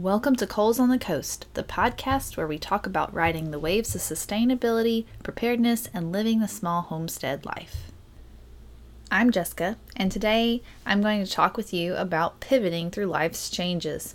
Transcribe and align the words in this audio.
Welcome 0.00 0.36
to 0.36 0.46
Coles 0.46 0.78
on 0.78 0.90
the 0.90 0.98
Coast, 0.98 1.46
the 1.54 1.64
podcast 1.64 2.36
where 2.36 2.46
we 2.46 2.56
talk 2.56 2.86
about 2.86 3.12
riding 3.12 3.50
the 3.50 3.58
waves 3.58 3.96
of 3.96 4.00
sustainability, 4.00 5.06
preparedness, 5.24 5.88
and 5.92 6.12
living 6.12 6.38
the 6.38 6.46
small 6.46 6.82
homestead 6.82 7.44
life. 7.44 7.90
I'm 9.10 9.32
Jessica, 9.32 9.76
and 9.96 10.12
today 10.12 10.62
I'm 10.86 11.02
going 11.02 11.24
to 11.24 11.28
talk 11.28 11.56
with 11.56 11.74
you 11.74 11.96
about 11.96 12.38
pivoting 12.38 12.92
through 12.92 13.06
life's 13.06 13.50
changes. 13.50 14.14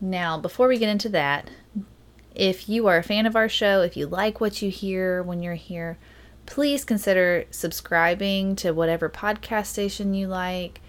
Now, 0.00 0.38
before 0.38 0.66
we 0.66 0.78
get 0.78 0.88
into 0.88 1.10
that, 1.10 1.50
if 2.34 2.66
you 2.66 2.86
are 2.86 2.96
a 2.96 3.02
fan 3.02 3.26
of 3.26 3.36
our 3.36 3.50
show, 3.50 3.82
if 3.82 3.98
you 3.98 4.06
like 4.06 4.40
what 4.40 4.62
you 4.62 4.70
hear 4.70 5.22
when 5.22 5.42
you're 5.42 5.56
here, 5.56 5.98
please 6.46 6.86
consider 6.86 7.44
subscribing 7.50 8.56
to 8.56 8.70
whatever 8.70 9.10
podcast 9.10 9.66
station 9.66 10.14
you 10.14 10.26
like 10.26 10.80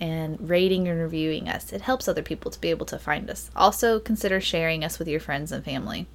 and 0.00 0.48
rating 0.48 0.88
and 0.88 1.00
reviewing 1.00 1.48
us. 1.48 1.72
It 1.72 1.82
helps 1.82 2.08
other 2.08 2.22
people 2.22 2.50
to 2.50 2.60
be 2.60 2.70
able 2.70 2.86
to 2.86 2.98
find 2.98 3.30
us. 3.30 3.50
Also, 3.54 3.98
consider 3.98 4.40
sharing 4.40 4.84
us 4.84 4.98
with 4.98 5.08
your 5.08 5.20
friends 5.20 5.52
and 5.52 5.64
family. 5.64 6.06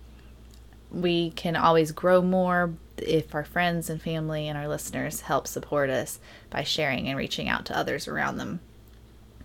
We 0.92 1.32
can 1.32 1.56
always 1.56 1.92
grow 1.92 2.22
more 2.22 2.74
if 2.98 3.34
our 3.34 3.46
friends 3.46 3.90
and 3.90 4.02
family 4.02 4.48
and 4.48 4.58
our 4.58 4.68
listeners 4.68 5.22
help 5.22 5.48
support 5.48 5.90
us 5.90 6.20
by 6.50 6.64
sharing 6.64 7.08
and 7.08 7.18
reaching 7.18 7.48
out 7.48 7.66
to 7.66 7.78
others 7.78 8.08
around 8.08 8.38
them. 8.38 8.60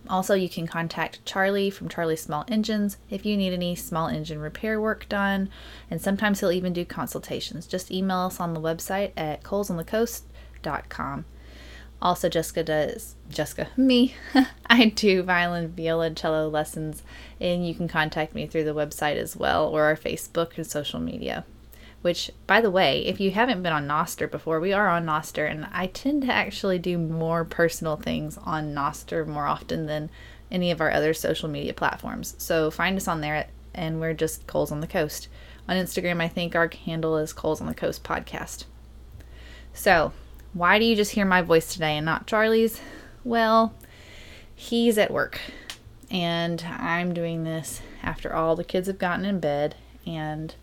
Also, 0.07 0.35
you 0.35 0.49
can 0.49 0.67
contact 0.67 1.25
Charlie 1.25 1.71
from 1.71 1.89
Charlie 1.89 2.15
Small 2.15 2.45
Engines 2.47 2.97
if 3.09 3.25
you 3.25 3.35
need 3.35 3.53
any 3.53 3.75
small 3.75 4.07
engine 4.07 4.39
repair 4.39 4.79
work 4.79 5.09
done, 5.09 5.49
and 5.89 5.99
sometimes 5.99 6.39
he'll 6.39 6.51
even 6.51 6.73
do 6.73 6.85
consultations. 6.85 7.65
Just 7.65 7.91
email 7.91 8.19
us 8.19 8.39
on 8.39 8.53
the 8.53 8.61
website 8.61 9.11
at 9.17 9.41
colesonthecoast.com. 9.43 11.25
Also, 12.05 12.29
Jessica 12.29 12.63
does, 12.63 13.15
Jessica, 13.31 13.67
me, 13.75 14.13
I 14.67 14.89
do 14.89 15.23
violin, 15.23 15.69
viola, 15.69 16.11
cello 16.11 16.47
lessons, 16.47 17.01
and 17.41 17.67
you 17.67 17.73
can 17.73 17.87
contact 17.87 18.35
me 18.35 18.45
through 18.45 18.65
the 18.65 18.75
website 18.75 19.15
as 19.15 19.35
well 19.35 19.67
or 19.67 19.85
our 19.85 19.95
Facebook 19.95 20.55
and 20.55 20.67
social 20.67 20.99
media. 20.99 21.45
Which, 22.03 22.29
by 22.45 22.61
the 22.61 22.69
way, 22.69 23.03
if 23.07 23.19
you 23.19 23.31
haven't 23.31 23.63
been 23.63 23.73
on 23.73 23.87
Nostr 23.87 24.29
before, 24.29 24.59
we 24.59 24.71
are 24.71 24.87
on 24.87 25.07
Nostr, 25.07 25.49
and 25.49 25.67
I 25.71 25.87
tend 25.87 26.21
to 26.21 26.31
actually 26.31 26.77
do 26.77 26.99
more 26.99 27.43
personal 27.43 27.95
things 27.95 28.37
on 28.37 28.75
Nostr 28.75 29.25
more 29.25 29.47
often 29.47 29.87
than 29.87 30.11
any 30.51 30.69
of 30.69 30.81
our 30.81 30.91
other 30.91 31.11
social 31.11 31.49
media 31.49 31.73
platforms. 31.73 32.35
So 32.37 32.69
find 32.69 32.95
us 32.97 33.07
on 33.07 33.21
there, 33.21 33.47
and 33.73 33.99
we're 33.99 34.13
just 34.13 34.45
Coles 34.45 34.71
on 34.71 34.81
the 34.81 34.85
Coast. 34.85 35.27
On 35.67 35.75
Instagram, 35.75 36.21
I 36.21 36.27
think 36.27 36.55
our 36.55 36.69
handle 36.85 37.17
is 37.17 37.33
Coles 37.33 37.61
on 37.61 37.65
the 37.65 37.73
Coast 37.73 38.03
Podcast. 38.03 38.65
So, 39.73 40.13
why 40.55 40.79
do 40.79 40.85
you 40.85 40.95
just 40.95 41.11
hear 41.11 41.25
my 41.25 41.41
voice 41.41 41.73
today 41.73 41.97
and 41.97 42.05
not 42.05 42.27
Charlie's? 42.27 42.79
Well, 43.25 43.75
he's 44.55 44.97
at 44.97 45.11
work, 45.11 45.41
and 46.09 46.63
I'm 46.63 47.13
doing 47.13 47.43
this 47.43 47.81
after 48.01 48.33
all 48.33 48.55
the 48.55 48.63
kids 48.63 48.87
have 48.87 48.97
gotten 48.97 49.25
in 49.25 49.41
bed, 49.41 49.75
and 50.07 50.55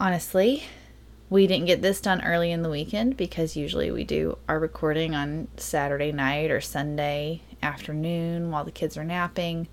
honestly, 0.00 0.64
we 1.30 1.46
didn't 1.46 1.66
get 1.66 1.82
this 1.82 2.00
done 2.00 2.20
early 2.24 2.50
in 2.50 2.62
the 2.62 2.68
weekend 2.68 3.16
because 3.16 3.56
usually 3.56 3.92
we 3.92 4.02
do 4.02 4.38
our 4.48 4.58
recording 4.58 5.14
on 5.14 5.46
Saturday 5.56 6.10
night 6.10 6.50
or 6.50 6.60
Sunday 6.60 7.42
afternoon 7.62 8.50
while 8.50 8.64
the 8.64 8.72
kids 8.72 8.96
are 8.96 9.04
napping. 9.04 9.68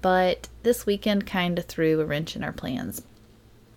But 0.00 0.48
this 0.64 0.84
weekend 0.84 1.26
kind 1.26 1.58
of 1.60 1.66
threw 1.66 2.00
a 2.00 2.04
wrench 2.04 2.34
in 2.34 2.42
our 2.42 2.52
plans. 2.52 3.02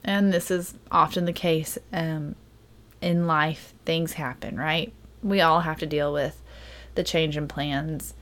And 0.03 0.33
this 0.33 0.49
is 0.49 0.73
often 0.91 1.25
the 1.25 1.33
case 1.33 1.77
um, 1.93 2.35
in 3.01 3.27
life. 3.27 3.73
Things 3.85 4.13
happen, 4.13 4.57
right? 4.57 4.93
We 5.23 5.41
all 5.41 5.61
have 5.61 5.79
to 5.79 5.85
deal 5.85 6.13
with 6.13 6.41
the 6.95 7.03
change 7.03 7.37
in 7.37 7.47
plans. 7.47 8.13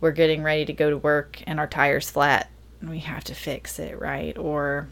We're 0.00 0.12
getting 0.12 0.42
ready 0.42 0.64
to 0.66 0.72
go 0.72 0.90
to 0.90 0.96
work 0.96 1.42
and 1.46 1.58
our 1.58 1.66
tire's 1.66 2.10
flat 2.10 2.50
and 2.80 2.90
we 2.90 2.98
have 3.00 3.24
to 3.24 3.34
fix 3.34 3.78
it, 3.78 3.98
right? 3.98 4.36
Or 4.36 4.88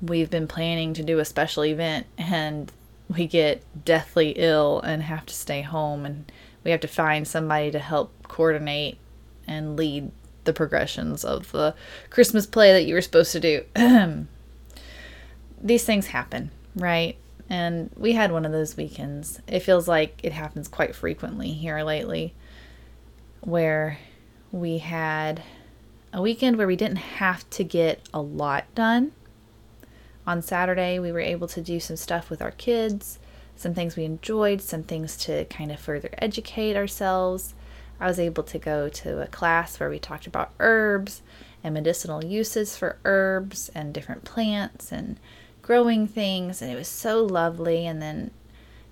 we've 0.00 0.30
been 0.30 0.48
planning 0.48 0.94
to 0.94 1.02
do 1.02 1.18
a 1.18 1.24
special 1.24 1.64
event 1.64 2.06
and 2.16 2.72
we 3.08 3.26
get 3.26 3.62
deathly 3.84 4.30
ill 4.36 4.80
and 4.80 5.02
have 5.02 5.26
to 5.26 5.34
stay 5.34 5.62
home 5.62 6.06
and 6.06 6.32
we 6.64 6.70
have 6.70 6.80
to 6.80 6.88
find 6.88 7.28
somebody 7.28 7.70
to 7.70 7.78
help 7.78 8.10
coordinate 8.28 8.96
and 9.46 9.76
lead 9.76 10.10
the 10.44 10.52
progressions 10.52 11.24
of 11.24 11.52
the 11.52 11.74
Christmas 12.10 12.46
play 12.46 12.72
that 12.72 12.84
you 12.84 12.94
were 12.94 13.00
supposed 13.00 13.32
to 13.32 13.40
do. 13.40 13.64
These 15.62 15.84
things 15.84 16.06
happen, 16.06 16.50
right? 16.74 17.16
And 17.48 17.90
we 17.96 18.12
had 18.12 18.32
one 18.32 18.44
of 18.44 18.52
those 18.52 18.76
weekends. 18.76 19.40
It 19.46 19.60
feels 19.60 19.86
like 19.86 20.20
it 20.22 20.32
happens 20.32 20.68
quite 20.68 20.94
frequently 20.94 21.52
here 21.52 21.82
lately 21.82 22.34
where 23.40 23.98
we 24.50 24.78
had 24.78 25.42
a 26.12 26.22
weekend 26.22 26.56
where 26.56 26.66
we 26.66 26.76
didn't 26.76 26.96
have 26.96 27.48
to 27.50 27.64
get 27.64 28.00
a 28.14 28.20
lot 28.20 28.64
done 28.74 29.12
on 30.26 30.42
Saturday, 30.42 30.98
we 30.98 31.12
were 31.12 31.20
able 31.20 31.48
to 31.48 31.60
do 31.60 31.80
some 31.80 31.96
stuff 31.96 32.30
with 32.30 32.40
our 32.40 32.52
kids, 32.52 33.18
some 33.56 33.74
things 33.74 33.96
we 33.96 34.04
enjoyed, 34.04 34.60
some 34.60 34.82
things 34.82 35.16
to 35.16 35.44
kind 35.46 35.72
of 35.72 35.80
further 35.80 36.10
educate 36.18 36.76
ourselves. 36.76 37.54
I 38.00 38.06
was 38.06 38.20
able 38.20 38.44
to 38.44 38.58
go 38.58 38.88
to 38.88 39.22
a 39.22 39.26
class 39.26 39.78
where 39.78 39.90
we 39.90 39.98
talked 39.98 40.26
about 40.26 40.52
herbs 40.60 41.22
and 41.62 41.74
medicinal 41.74 42.24
uses 42.24 42.76
for 42.76 42.98
herbs 43.04 43.70
and 43.74 43.92
different 43.92 44.24
plants 44.24 44.92
and 44.92 45.18
growing 45.62 46.06
things, 46.06 46.60
and 46.60 46.70
it 46.70 46.76
was 46.76 46.88
so 46.88 47.24
lovely. 47.24 47.86
And 47.86 48.02
then 48.02 48.30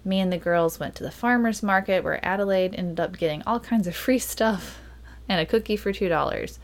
me 0.05 0.21
and 0.21 0.33
the 0.33 0.39
girls 0.39 0.81
went 0.81 0.95
to 0.97 1.05
the 1.05 1.11
farmer's 1.11 1.63
market 1.63 2.03
where 2.03 2.25
Adelaide 2.25 2.75
ended 2.75 3.01
up 3.01 3.19
getting 3.19 3.43
all 3.47 3.61
kinds 3.61 3.87
of 3.87 3.95
free 3.95 4.19
stuff 4.19 4.81
and 5.29 5.41
a 5.41 5.47
cookie 5.47 5.77
for 5.77 5.93
$2 5.93 6.59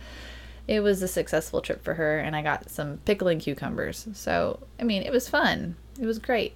it 0.68 0.80
was 0.80 1.00
a 1.02 1.08
successful 1.08 1.60
trip 1.60 1.82
for 1.82 1.94
her 1.94 2.18
and 2.18 2.34
I 2.34 2.42
got 2.42 2.70
some 2.70 2.98
pickling 3.04 3.38
cucumbers. 3.38 4.08
So, 4.14 4.60
I 4.80 4.84
mean, 4.84 5.02
it 5.02 5.12
was 5.12 5.28
fun. 5.28 5.76
It 6.00 6.06
was 6.06 6.18
great. 6.18 6.54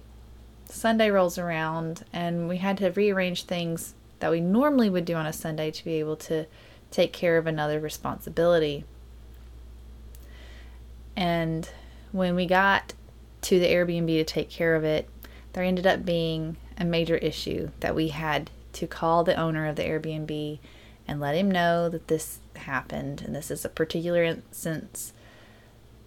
Sunday 0.65 1.09
rolls 1.09 1.37
around 1.37 2.03
and 2.11 2.47
we 2.47 2.57
had 2.57 2.77
to 2.77 2.89
rearrange 2.91 3.43
things 3.43 3.93
that 4.19 4.31
we 4.31 4.41
normally 4.41 4.89
would 4.89 5.05
do 5.05 5.15
on 5.15 5.25
a 5.25 5.33
Sunday 5.33 5.71
to 5.71 5.85
be 5.85 5.93
able 5.93 6.15
to 6.15 6.45
take 6.91 7.13
care 7.13 7.37
of 7.37 7.47
another 7.47 7.79
responsibility. 7.79 8.83
And 11.15 11.69
when 12.11 12.35
we 12.35 12.45
got 12.45 12.93
to 13.41 13.59
the 13.59 13.67
Airbnb 13.67 14.07
to 14.07 14.23
take 14.23 14.49
care 14.49 14.75
of 14.75 14.83
it, 14.83 15.09
there 15.53 15.63
ended 15.63 15.87
up 15.87 16.05
being 16.05 16.57
a 16.77 16.85
major 16.85 17.17
issue 17.17 17.69
that 17.79 17.95
we 17.95 18.09
had 18.09 18.49
to 18.73 18.87
call 18.87 19.23
the 19.23 19.35
owner 19.35 19.67
of 19.67 19.75
the 19.75 19.83
Airbnb 19.83 20.59
and 21.07 21.19
let 21.19 21.35
him 21.35 21.51
know 21.51 21.89
that 21.89 22.07
this 22.07 22.39
happened 22.55 23.21
and 23.21 23.35
this 23.35 23.51
is 23.51 23.65
a 23.65 23.69
particular 23.69 24.23
instance 24.23 25.13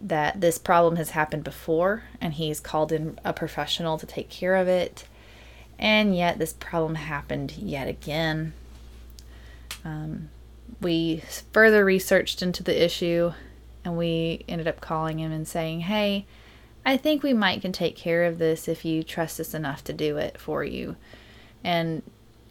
that 0.00 0.41
this 0.41 0.59
problem 0.59 0.97
has 0.97 1.11
happened 1.11 1.45
before 1.45 2.05
and 2.21 2.34
he's 2.34 2.61
called 2.61 2.93
in 2.93 3.19
a 3.25 3.33
professional 3.33 3.99
to 3.99 4.06
take 4.06 4.28
care 4.28 4.55
of 4.55 4.69
it 4.69 5.05
and 5.78 6.16
yet 6.16 6.39
this 6.39 6.53
problem 6.53 6.95
happened 6.95 7.53
yet 7.53 7.89
again. 7.89 8.53
Um, 9.84 10.31
we 10.81 11.22
further 11.53 11.84
researched 11.84 12.43
into 12.43 12.62
the 12.62 12.84
issue 12.84 13.33
and 13.84 13.97
we 13.97 14.45
ended 14.49 14.69
up 14.69 14.81
calling 14.81 15.19
him 15.19 15.33
and 15.33 15.47
saying 15.47 15.81
hey 15.81 16.27
i 16.84 16.97
think 16.97 17.22
we 17.22 17.33
might 17.33 17.62
can 17.62 17.72
take 17.72 17.97
care 17.97 18.25
of 18.25 18.39
this 18.39 18.69
if 18.69 18.84
you 18.84 19.03
trust 19.03 19.41
us 19.41 19.55
enough 19.55 19.83
to 19.84 19.93
do 19.93 20.17
it 20.17 20.39
for 20.39 20.62
you 20.65 20.97
and 21.65 22.03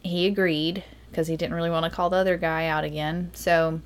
he 0.02 0.26
agreed 0.26 0.84
because 1.14 1.28
he 1.28 1.36
didn't 1.36 1.54
really 1.54 1.70
want 1.70 1.84
to 1.84 1.90
call 1.90 2.10
the 2.10 2.16
other 2.16 2.36
guy 2.36 2.66
out 2.66 2.82
again. 2.82 3.30
So 3.34 3.80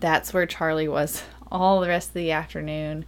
that's 0.00 0.34
where 0.34 0.46
Charlie 0.46 0.88
was 0.88 1.22
all 1.52 1.80
the 1.80 1.88
rest 1.88 2.08
of 2.08 2.14
the 2.14 2.32
afternoon. 2.32 3.04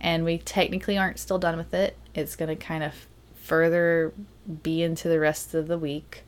And 0.00 0.24
we 0.24 0.38
technically 0.38 0.98
aren't 0.98 1.18
still 1.18 1.38
done 1.38 1.56
with 1.56 1.72
it. 1.72 1.96
It's 2.14 2.36
going 2.36 2.48
to 2.48 2.56
kind 2.56 2.82
of 2.82 3.06
further 3.36 4.12
be 4.62 4.82
into 4.82 5.08
the 5.08 5.20
rest 5.20 5.54
of 5.54 5.68
the 5.68 5.78
week. 5.78 6.24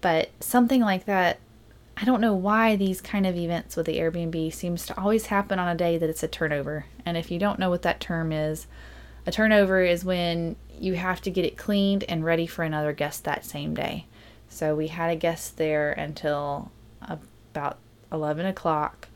But 0.00 0.30
something 0.40 0.80
like 0.80 1.06
that, 1.06 1.38
I 1.96 2.04
don't 2.04 2.20
know 2.20 2.34
why 2.34 2.76
these 2.76 3.00
kind 3.00 3.26
of 3.26 3.36
events 3.36 3.76
with 3.76 3.86
the 3.86 3.98
Airbnb 3.98 4.52
seems 4.52 4.84
to 4.86 5.00
always 5.00 5.26
happen 5.26 5.58
on 5.58 5.68
a 5.68 5.76
day 5.76 5.96
that 5.96 6.10
it's 6.10 6.24
a 6.24 6.28
turnover. 6.28 6.86
And 7.06 7.16
if 7.16 7.30
you 7.30 7.38
don't 7.38 7.58
know 7.58 7.70
what 7.70 7.82
that 7.82 8.00
term 8.00 8.32
is, 8.32 8.66
a 9.26 9.30
turnover 9.30 9.82
is 9.82 10.04
when 10.04 10.56
you 10.78 10.94
have 10.94 11.20
to 11.22 11.30
get 11.30 11.44
it 11.44 11.56
cleaned 11.56 12.04
and 12.04 12.24
ready 12.24 12.46
for 12.46 12.64
another 12.64 12.92
guest 12.92 13.24
that 13.24 13.44
same 13.44 13.74
day. 13.74 14.06
So 14.48 14.74
we 14.74 14.88
had 14.88 15.10
a 15.10 15.16
guest 15.16 15.56
there 15.56 15.92
until 15.92 16.72
about 17.00 17.78
11 18.12 18.46
o'clock. 18.46 19.08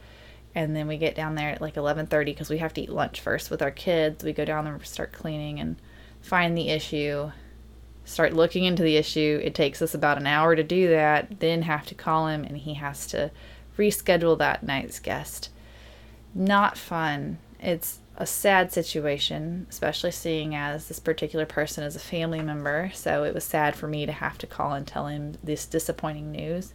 And 0.54 0.75
then 0.75 0.88
we 0.88 0.98
get 0.98 1.14
down 1.14 1.34
there 1.34 1.50
at 1.50 1.60
like 1.60 1.75
11:30 1.75 2.25
because 2.25 2.48
we 2.48 2.58
have 2.58 2.75
to 2.75 2.80
eat 2.80 2.90
lunch 2.90 3.20
first 3.20 3.50
with 3.50 3.60
our 3.60 3.70
kids. 3.70 4.25
We 4.25 4.32
go 4.32 4.44
down 4.44 4.64
there, 4.64 4.82
start 4.82 5.12
cleaning, 5.12 5.60
and 5.60 5.76
find 6.20 6.56
the 6.56 6.70
issue. 6.70 7.30
Start 8.08 8.32
looking 8.32 8.64
into 8.64 8.82
the 8.82 8.96
issue. 8.96 9.38
It 9.44 9.55
takes 9.55 9.82
us 9.82 9.93
about 9.93 10.16
an 10.16 10.26
hour 10.26 10.56
to 10.56 10.64
do 10.64 10.88
that. 10.88 11.40
Then 11.40 11.60
have 11.60 11.84
to 11.87 11.94
call 11.94 12.28
him, 12.28 12.43
and 12.43 12.56
he 12.56 12.72
has 12.75 13.06
to 13.08 13.31
reschedule 13.76 14.38
that 14.38 14.62
night's 14.62 14.99
guest. 14.99 15.50
Not 16.34 16.78
fun. 16.78 17.37
It's 17.60 17.99
a 18.16 18.25
sad 18.25 18.72
situation, 18.72 19.66
especially 19.69 20.10
seeing 20.10 20.55
as 20.55 20.88
this 20.88 20.99
particular 20.99 21.44
person 21.44 21.84
is 21.84 21.96
a 21.96 22.00
family 22.00 22.40
member. 22.40 22.90
So 22.94 23.25
it 23.25 23.34
was 23.34 23.44
sad 23.44 23.76
for 23.76 23.87
me 23.87 24.06
to 24.06 24.12
have 24.12 24.38
to 24.38 24.46
call 24.46 24.72
and 24.72 24.87
tell 24.87 25.08
him 25.08 25.37
this 25.44 25.66
disappointing 25.66 26.32
news. 26.32 26.72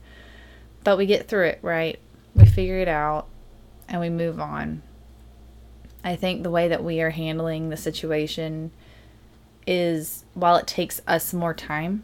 But 0.83 1.00
we 1.00 1.07
get 1.07 1.27
through 1.27 1.47
it, 1.47 1.59
right? 1.63 2.00
We 2.36 2.45
figure 2.45 2.77
it 2.77 2.88
out. 2.88 3.27
and 3.89 4.00
we 4.00 4.09
move 4.09 4.39
on. 4.39 4.83
I 6.03 6.15
think 6.15 6.44
the 6.44 6.51
way 6.51 6.68
that 6.68 6.83
we 6.83 7.01
are 7.01 7.09
handling 7.09 7.69
the 7.69 7.77
situation 7.77 8.71
is 9.65 10.25
while 10.33 10.56
it 10.56 10.68
takes 10.68 11.01
us 11.07 11.33
more 11.33 11.54
time, 11.54 12.04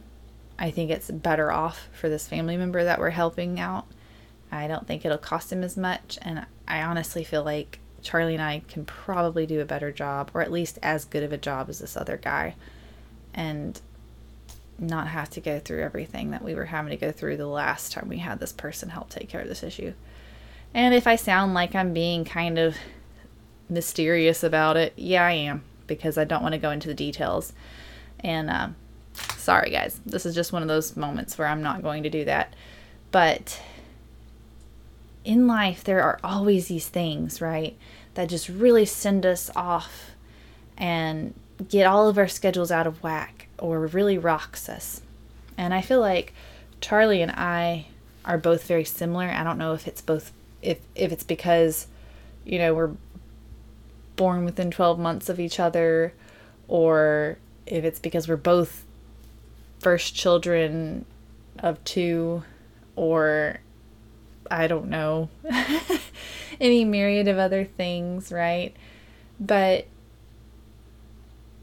I 0.57 0.71
think 0.71 0.91
it's 0.91 1.09
better 1.09 1.51
off 1.51 1.87
for 1.93 2.09
this 2.09 2.27
family 2.27 2.57
member 2.57 2.83
that 2.83 2.99
we're 2.99 3.11
helping 3.11 3.59
out. 3.59 3.85
I 4.51 4.67
don't 4.67 4.87
think 4.87 5.05
it'll 5.05 5.17
cost 5.17 5.51
him 5.51 5.63
as 5.63 5.77
much. 5.77 6.17
And 6.21 6.45
I 6.67 6.81
honestly 6.81 7.23
feel 7.23 7.43
like 7.43 7.79
Charlie 8.01 8.33
and 8.33 8.43
I 8.43 8.61
can 8.67 8.85
probably 8.85 9.45
do 9.45 9.61
a 9.61 9.65
better 9.65 9.91
job, 9.91 10.31
or 10.33 10.41
at 10.41 10.51
least 10.51 10.79
as 10.81 11.05
good 11.05 11.23
of 11.23 11.31
a 11.31 11.37
job 11.37 11.69
as 11.69 11.79
this 11.79 11.97
other 11.97 12.17
guy, 12.17 12.55
and 13.33 13.79
not 14.77 15.07
have 15.07 15.29
to 15.29 15.41
go 15.41 15.59
through 15.59 15.83
everything 15.83 16.31
that 16.31 16.43
we 16.43 16.55
were 16.55 16.65
having 16.65 16.91
to 16.91 16.97
go 16.97 17.11
through 17.11 17.35
the 17.37 17.45
last 17.45 17.91
time 17.91 18.07
we 18.07 18.17
had 18.17 18.39
this 18.39 18.53
person 18.53 18.89
help 18.89 19.09
take 19.09 19.27
care 19.27 19.41
of 19.41 19.47
this 19.47 19.63
issue. 19.63 19.93
And 20.73 20.93
if 20.93 21.07
I 21.07 21.15
sound 21.15 21.53
like 21.53 21.75
I'm 21.75 21.93
being 21.93 22.23
kind 22.23 22.57
of 22.57 22.77
mysterious 23.69 24.43
about 24.43 24.77
it, 24.77 24.93
yeah, 24.95 25.25
I 25.25 25.31
am, 25.33 25.63
because 25.89 26.17
I 26.17 26.23
don't 26.23 26.41
want 26.41 26.53
to 26.53 26.59
go 26.59 26.71
into 26.71 26.87
the 26.87 26.93
details. 26.93 27.51
And 28.21 28.49
uh, 28.49 28.69
sorry, 29.35 29.71
guys, 29.71 29.99
this 30.05 30.25
is 30.25 30.33
just 30.33 30.53
one 30.53 30.61
of 30.61 30.69
those 30.69 30.95
moments 30.95 31.37
where 31.37 31.47
I'm 31.47 31.61
not 31.61 31.83
going 31.83 32.03
to 32.03 32.09
do 32.09 32.23
that. 32.25 32.53
But 33.11 33.61
in 35.25 35.47
life, 35.47 35.83
there 35.83 36.01
are 36.01 36.19
always 36.23 36.67
these 36.67 36.87
things, 36.87 37.41
right, 37.41 37.77
that 38.13 38.29
just 38.29 38.47
really 38.47 38.85
send 38.85 39.25
us 39.25 39.51
off 39.55 40.11
and 40.77 41.33
get 41.67 41.85
all 41.85 42.07
of 42.07 42.17
our 42.17 42.27
schedules 42.27 42.71
out 42.71 42.87
of 42.87 43.03
whack 43.03 43.47
or 43.57 43.85
really 43.87 44.17
rocks 44.17 44.69
us. 44.69 45.01
And 45.57 45.73
I 45.73 45.81
feel 45.81 45.99
like 45.99 46.33
Charlie 46.79 47.21
and 47.21 47.31
I 47.31 47.87
are 48.23 48.37
both 48.37 48.65
very 48.65 48.85
similar. 48.85 49.25
I 49.25 49.43
don't 49.43 49.57
know 49.57 49.73
if 49.73 49.87
it's 49.87 50.01
both 50.01 50.31
if 50.61 50.79
if 50.95 51.11
it's 51.11 51.23
because 51.23 51.87
you 52.45 52.59
know 52.59 52.73
we're 52.73 52.91
born 54.19 54.43
within 54.43 54.69
12 54.69 54.99
months 54.99 55.29
of 55.29 55.39
each 55.39 55.61
other 55.61 56.13
or 56.67 57.37
if 57.65 57.85
it's 57.85 57.99
because 57.99 58.27
we're 58.27 58.35
both 58.35 58.85
first 59.79 60.13
children 60.13 61.05
of 61.59 61.81
two 61.85 62.43
or 62.97 63.61
I 64.51 64.67
don't 64.67 64.89
know 64.89 65.29
any 66.59 66.83
myriad 66.83 67.29
of 67.29 67.37
other 67.37 67.63
things, 67.63 68.29
right? 68.29 68.75
But 69.39 69.87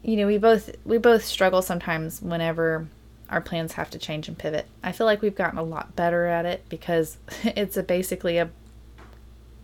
you 0.01 0.15
know, 0.15 0.25
we 0.25 0.39
both 0.39 0.71
we 0.83 0.97
both 0.97 1.23
struggle 1.23 1.61
sometimes 1.61 2.23
whenever 2.23 2.87
our 3.29 3.41
plans 3.41 3.73
have 3.73 3.91
to 3.91 3.99
change 3.99 4.27
and 4.27 4.35
pivot. 4.35 4.65
I 4.83 4.93
feel 4.93 5.05
like 5.05 5.21
we've 5.21 5.35
gotten 5.35 5.59
a 5.59 5.63
lot 5.63 5.95
better 5.95 6.25
at 6.25 6.47
it 6.47 6.63
because 6.69 7.19
it's 7.43 7.77
a 7.77 7.83
basically 7.83 8.39
a 8.39 8.49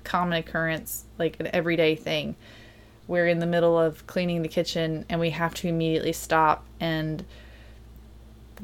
common 0.03 0.37
occurrence, 0.37 1.05
like 1.17 1.39
an 1.39 1.49
everyday 1.51 1.95
thing. 1.95 2.35
We're 3.07 3.27
in 3.27 3.39
the 3.39 3.45
middle 3.45 3.77
of 3.77 4.05
cleaning 4.07 4.41
the 4.41 4.47
kitchen 4.47 5.05
and 5.09 5.19
we 5.19 5.31
have 5.31 5.53
to 5.55 5.67
immediately 5.67 6.13
stop 6.13 6.65
and 6.79 7.25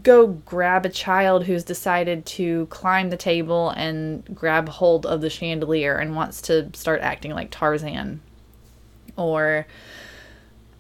go 0.04 0.28
grab 0.28 0.86
a 0.86 0.90
child 0.90 1.46
who's 1.46 1.64
decided 1.64 2.26
to 2.26 2.66
climb 2.68 3.10
the 3.10 3.18
table 3.18 3.70
and 3.72 4.24
grab 4.34 4.70
hold 4.70 5.06
of 5.06 5.22
the 5.22 5.30
chandelier 5.30 5.96
and 5.98 6.16
wants 6.16 6.42
to 6.44 6.70
start 6.74 7.02
acting 7.02 7.32
like 7.32 7.52
Tarzan. 7.52 8.22
Or 9.18 9.68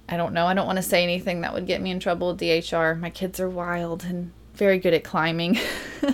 I 0.07 0.17
don't 0.17 0.33
know, 0.33 0.47
I 0.47 0.53
don't 0.53 0.65
want 0.65 0.77
to 0.77 0.83
say 0.83 1.03
anything 1.03 1.41
that 1.41 1.53
would 1.53 1.67
get 1.67 1.81
me 1.81 1.91
in 1.91 1.99
trouble 1.99 2.29
with 2.29 2.39
DHR. 2.39 2.99
My 2.99 3.09
kids 3.09 3.39
are 3.39 3.49
wild 3.49 4.05
and 4.05 4.31
very 4.53 4.79
good 4.79 4.93
at 4.93 5.03
climbing. 5.03 5.57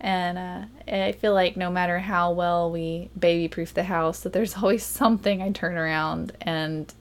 and 0.00 0.38
uh, 0.38 0.64
I 0.88 1.12
feel 1.12 1.34
like 1.34 1.56
no 1.56 1.70
matter 1.70 1.98
how 1.98 2.32
well 2.32 2.70
we 2.70 3.10
baby 3.18 3.48
proof 3.48 3.74
the 3.74 3.84
house, 3.84 4.20
that 4.20 4.32
there's 4.32 4.56
always 4.62 4.82
something 4.82 5.42
I 5.42 5.50
turn 5.50 5.76
around 5.76 6.32
and 6.40 6.92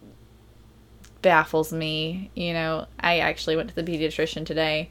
baffles 1.21 1.71
me. 1.71 2.29
You 2.35 2.53
know, 2.53 2.87
I 2.99 3.19
actually 3.19 3.55
went 3.55 3.69
to 3.69 3.75
the 3.75 3.83
pediatrician 3.83 4.45
today 4.45 4.89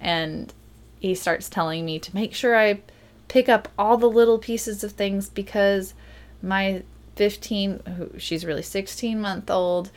and 0.00 0.52
he 1.00 1.14
starts 1.14 1.48
telling 1.48 1.84
me 1.84 1.98
to 1.98 2.14
make 2.14 2.34
sure 2.34 2.56
I 2.56 2.80
pick 3.26 3.48
up 3.48 3.68
all 3.78 3.96
the 3.96 4.10
little 4.10 4.38
pieces 4.38 4.82
of 4.84 4.92
things 4.92 5.28
because 5.28 5.94
my 6.42 6.82
15, 7.16 8.12
she's 8.18 8.44
really 8.44 8.62
16 8.62 9.20
month 9.20 9.50
old, 9.50 9.90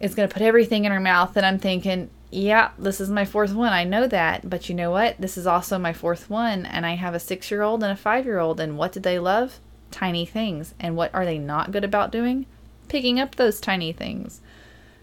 is 0.00 0.14
going 0.14 0.28
to 0.28 0.32
put 0.32 0.42
everything 0.42 0.84
in 0.84 0.92
her 0.92 1.00
mouth. 1.00 1.36
And 1.36 1.44
I'm 1.44 1.58
thinking, 1.58 2.10
yeah, 2.32 2.70
this 2.78 2.98
is 2.98 3.10
my 3.10 3.26
fourth 3.26 3.52
one. 3.52 3.74
I 3.74 3.84
know 3.84 4.06
that. 4.06 4.48
But 4.48 4.68
you 4.68 4.74
know 4.74 4.90
what? 4.90 5.20
This 5.20 5.36
is 5.36 5.46
also 5.46 5.78
my 5.78 5.92
fourth 5.92 6.30
one. 6.30 6.64
And 6.64 6.86
I 6.86 6.94
have 6.94 7.14
a 7.14 7.20
six 7.20 7.50
year 7.50 7.60
old 7.60 7.82
and 7.82 7.92
a 7.92 7.96
five 7.96 8.24
year 8.24 8.38
old. 8.38 8.58
And 8.58 8.78
what 8.78 8.92
did 8.92 9.02
they 9.02 9.18
love? 9.18 9.60
Tiny 9.90 10.24
things. 10.24 10.74
And 10.80 10.96
what 10.96 11.14
are 11.14 11.26
they 11.26 11.36
not 11.36 11.72
good 11.72 11.84
about 11.84 12.10
doing? 12.10 12.46
Picking 12.88 13.20
up 13.20 13.34
those 13.34 13.60
tiny 13.60 13.92
things. 13.92 14.40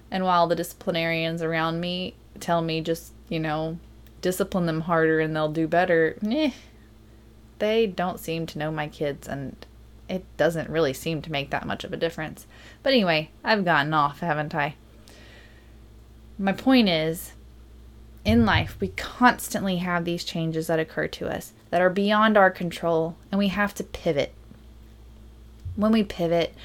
And 0.10 0.24
while 0.24 0.48
the 0.48 0.56
disciplinarians 0.56 1.44
around 1.44 1.80
me 1.80 2.16
tell 2.40 2.64
me 2.64 2.82
just, 2.82 3.14
you 3.28 3.40
know, 3.40 3.78
discipline 4.22 4.66
them 4.66 4.82
harder 4.82 5.20
and 5.20 5.36
they'll 5.36 5.52
do 5.52 5.68
better, 5.68 6.18
eh, 6.28 6.52
they 7.60 7.86
don't 7.86 8.20
seem 8.20 8.48
to 8.48 8.58
know 8.58 8.72
my 8.72 8.88
kids. 8.88 9.28
And 9.28 9.56
it 10.10 10.26
doesn't 10.38 10.68
really 10.68 10.94
seem 10.94 11.22
to 11.22 11.32
make 11.32 11.52
that 11.52 11.68
much 11.68 11.84
of 11.84 11.94
a 11.94 11.98
difference. 11.98 12.48
But 12.82 12.94
anyway, 12.94 13.30
I've 13.44 13.66
gotten 13.66 13.94
off, 13.94 14.22
haven't 14.22 14.56
I? 14.56 14.74
My 16.42 16.54
point 16.54 16.88
is, 16.88 17.34
in 18.24 18.46
life, 18.46 18.78
we 18.80 18.88
constantly 18.90 19.78
have 19.78 20.06
these 20.06 20.24
changes 20.24 20.68
that 20.68 20.80
occur 20.80 21.08
to 21.10 21.28
us 21.28 21.52
that 21.70 21.82
are 21.82 21.90
beyond 21.90 22.38
our 22.38 22.50
control, 22.50 23.18
and 23.30 23.38
we 23.38 23.50
have 23.50 23.74
to 23.76 23.84
pivot. 23.84 24.34
When 25.76 25.92
we 25.92 26.04
pivot, 26.04 26.56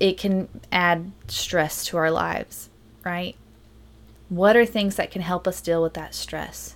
it 0.00 0.16
can 0.16 0.48
add 0.72 1.12
stress 1.26 1.84
to 1.86 1.98
our 1.98 2.10
lives, 2.10 2.70
right? 3.04 3.36
What 4.30 4.56
are 4.56 4.66
things 4.66 4.96
that 4.96 5.10
can 5.10 5.22
help 5.22 5.46
us 5.46 5.60
deal 5.60 5.82
with 5.82 5.94
that 5.94 6.14
stress? 6.14 6.74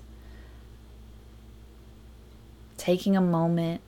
Taking 2.76 3.16
a 3.16 3.22
moment 3.22 3.80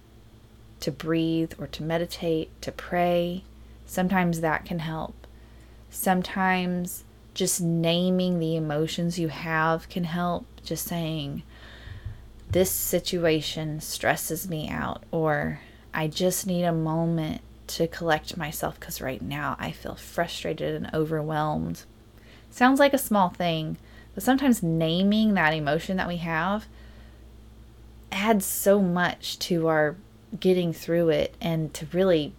to 0.81 0.91
breathe 0.91 1.53
or 1.59 1.67
to 1.67 1.83
meditate, 1.83 2.51
to 2.63 2.73
pray, 2.73 3.45
sometimes 3.85 4.41
that 4.41 4.65
can 4.65 4.79
help. 4.79 5.27
Sometimes 5.91 7.05
just 7.35 7.61
naming 7.61 8.39
the 8.39 8.57
emotions 8.57 9.19
you 9.19 9.29
have 9.29 9.89
can 9.89 10.05
help. 10.05 10.47
Just 10.65 10.87
saying, 10.87 11.43
this 12.51 12.71
situation 12.71 13.81
stresses 13.81 14.49
me 14.49 14.69
out, 14.69 15.03
or 15.11 15.61
I 15.93 16.07
just 16.09 16.47
need 16.47 16.65
a 16.65 16.73
moment 16.73 17.43
to 17.67 17.87
collect 17.89 18.37
myself 18.37 18.79
because 18.79 19.01
right 19.01 19.21
now 19.21 19.57
I 19.59 19.73
feel 19.73 19.95
frustrated 19.95 20.75
and 20.75 20.95
overwhelmed. 20.95 21.83
Sounds 22.51 22.79
like 22.79 22.95
a 22.95 22.99
small 22.99 23.31
thing, 23.31 23.77
but 24.15 24.23
sometimes 24.23 24.63
naming 24.63 25.35
that 25.35 25.53
emotion 25.53 25.97
that 25.97 26.09
we 26.09 26.19
have 26.19 26.67
adds 28.13 28.47
so 28.47 28.81
much 28.81 29.39
to 29.41 29.67
our 29.67 29.97
getting 30.39 30.73
through 30.73 31.09
it 31.09 31.35
and 31.41 31.75
to 31.75 31.87
really, 31.93 32.33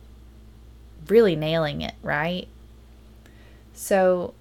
really 1.08 1.36
nailing 1.36 1.82
it, 1.82 1.94
right? 2.02 2.48
So 3.74 4.34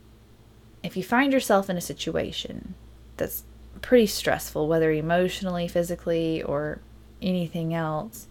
if 0.84 0.98
you 0.98 1.02
find 1.02 1.32
yourself 1.32 1.70
in 1.70 1.78
a 1.78 1.80
situation 1.80 2.74
that's 3.16 3.42
pretty 3.80 4.06
stressful, 4.06 4.68
whether 4.68 4.92
emotionally, 4.92 5.66
physically, 5.66 6.42
or 6.42 6.78
anything 7.22 7.72
else, 7.72 8.28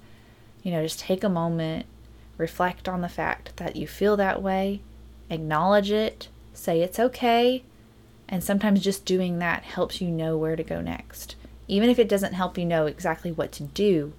you 0.62 0.72
know, 0.72 0.84
just 0.84 1.00
take 1.00 1.24
a 1.24 1.30
moment, 1.30 1.88
reflect 2.38 2.88
on 2.88 3.02
the 3.02 3.10
fact 3.10 3.58
that 3.58 3.76
you 3.76 3.88
feel 3.88 4.16
that 4.16 4.42
way, 4.42 4.82
acknowledge 5.32 5.92
it, 5.92 6.28
say 6.54 6.82
it's 6.82 7.00
okay, 7.00 7.64
and 8.30 8.44
sometimes 8.44 8.82
just 8.82 9.04
doing 9.04 9.40
that 9.40 9.64
helps 9.64 10.00
you 10.00 10.10
know 10.10 10.38
where 10.38 10.56
to 10.56 10.64
go 10.64 10.80
next. 10.80 11.36
Even 11.68 11.90
if 11.90 11.98
it 11.98 12.10
doesn't 12.10 12.34
help 12.34 12.58
you 12.58 12.66
know 12.66 12.86
exactly 12.86 13.32
what 13.32 13.52
to 13.54 13.64
do, 13.64 14.14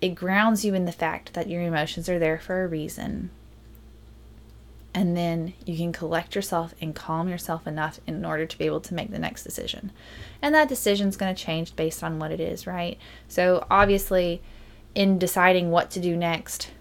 it 0.00 0.14
grounds 0.14 0.64
you 0.64 0.74
in 0.74 0.86
the 0.86 0.92
fact 0.92 1.34
that 1.34 1.48
your 1.48 1.60
emotions 1.60 2.08
are 2.08 2.18
there 2.18 2.38
for 2.38 2.64
a 2.64 2.68
reason 2.68 3.28
and 4.98 5.16
then 5.16 5.52
you 5.64 5.76
can 5.76 5.92
collect 5.92 6.34
yourself 6.34 6.74
and 6.80 6.92
calm 6.92 7.28
yourself 7.28 7.68
enough 7.68 8.00
in 8.08 8.24
order 8.24 8.44
to 8.44 8.58
be 8.58 8.66
able 8.66 8.80
to 8.80 8.94
make 8.94 9.12
the 9.12 9.18
next 9.20 9.44
decision. 9.44 9.92
And 10.42 10.52
that 10.56 10.68
decision 10.68 11.06
is 11.06 11.16
going 11.16 11.32
to 11.32 11.40
change 11.40 11.76
based 11.76 12.02
on 12.02 12.18
what 12.18 12.32
it 12.32 12.40
is, 12.40 12.66
right? 12.66 12.98
So, 13.28 13.64
obviously, 13.70 14.42
in 14.96 15.16
deciding 15.16 15.70
what 15.70 15.92
to 15.92 16.00
do 16.00 16.16
next, 16.16 16.72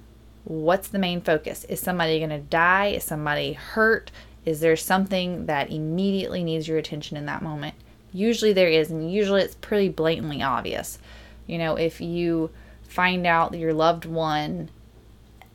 what's 0.45 0.87
the 0.87 0.97
main 0.97 1.21
focus? 1.21 1.63
Is 1.65 1.79
somebody 1.79 2.17
going 2.17 2.31
to 2.31 2.39
die? 2.39 2.87
Is 2.87 3.03
somebody 3.03 3.53
hurt? 3.53 4.09
Is 4.45 4.61
there 4.61 4.75
something 4.75 5.45
that 5.45 5.69
immediately 5.69 6.43
needs 6.43 6.67
your 6.67 6.79
attention 6.79 7.17
in 7.17 7.27
that 7.27 7.43
moment? 7.43 7.75
Usually 8.11 8.51
there 8.51 8.67
is, 8.67 8.89
and 8.89 9.13
usually 9.13 9.43
it's 9.43 9.53
pretty 9.53 9.89
blatantly 9.89 10.41
obvious. 10.41 10.97
You 11.45 11.59
know, 11.59 11.75
if 11.75 12.01
you 12.01 12.49
find 12.81 13.27
out 13.27 13.51
that 13.51 13.59
your 13.59 13.75
loved 13.75 14.05
one 14.05 14.71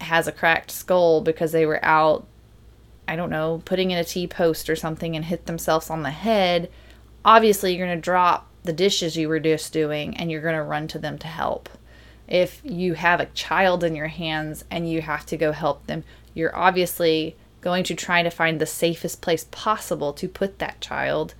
has 0.01 0.29
a 0.29 0.33
cracked 0.33 0.71
skull 0.71 1.23
because 1.23 1.51
they 1.51 1.67
were 1.67 1.85
out 1.85 2.29
I 3.09 3.17
don't 3.17 3.31
know, 3.31 3.63
putting 3.65 3.91
in 3.91 3.99
a 3.99 4.05
T 4.05 4.27
post 4.27 4.71
or 4.71 4.77
something 4.77 5.17
and 5.17 5.25
hit 5.25 5.47
themselves 5.47 5.91
on 5.91 6.03
the 6.03 6.11
head, 6.11 6.71
obviously 7.25 7.75
you're 7.75 7.87
going 7.87 7.99
to 7.99 8.03
drop 8.03 8.49
the 8.65 8.73
dishes 8.73 9.17
you 9.17 9.29
were 9.29 9.41
just 9.41 9.73
doing 9.73 10.17
and 10.17 10.31
you're 10.31 10.41
going 10.41 10.55
to 10.55 10.63
run 10.63 10.89
to 10.89 10.99
them 10.99 11.19
to 11.19 11.27
help. 11.27 11.69
If 12.29 12.61
you 12.65 12.95
have 12.95 13.21
a 13.21 13.27
child 13.27 13.85
in 13.85 13.97
your 13.97 14.09
hands 14.09 14.65
and 14.71 14.89
you 14.89 15.03
have 15.03 15.27
to 15.27 15.37
go 15.37 15.53
help 15.53 15.87
them, 15.87 16.05
you're 16.35 16.57
obviously 16.57 17.37
going 17.61 17.85
to 17.85 17.95
try 17.95 18.23
to 18.23 18.31
find 18.31 18.61
the 18.61 18.67
safest 18.67 19.21
place 19.21 19.47
possible 19.51 20.13
to 20.15 20.29
put 20.29 20.59
that 20.59 20.81
child 20.81 21.35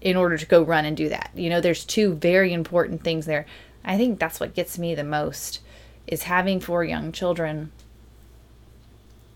in 0.00 0.16
order 0.16 0.36
to 0.36 0.46
go 0.46 0.62
run 0.62 0.84
and 0.84 0.96
do 0.96 1.08
that. 1.08 1.30
You 1.34 1.48
know, 1.48 1.60
there's 1.60 1.84
two 1.84 2.14
very 2.14 2.52
important 2.52 3.04
things 3.04 3.26
there. 3.26 3.46
I 3.84 3.96
think 3.96 4.18
that's 4.18 4.40
what 4.40 4.54
gets 4.54 4.78
me 4.78 4.94
the 4.94 5.04
most 5.04 5.60
is 6.06 6.24
having 6.24 6.60
four 6.60 6.84
young 6.84 7.12
children. 7.12 7.70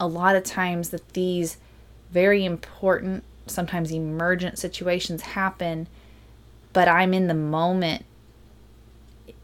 A 0.00 0.06
lot 0.06 0.37
of 0.37 0.45
times 0.45 0.90
that 0.90 1.12
these 1.12 1.56
very 2.16 2.46
important, 2.46 3.23
sometimes 3.46 3.92
emergent 3.92 4.58
situations 4.58 5.20
happen, 5.20 5.87
but 6.73 6.88
I'm 6.88 7.12
in 7.12 7.26
the 7.26 7.35
moment 7.35 8.06